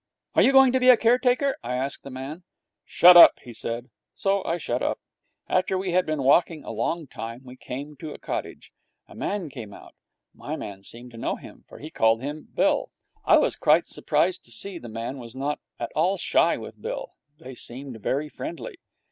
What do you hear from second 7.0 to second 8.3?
time, we came to a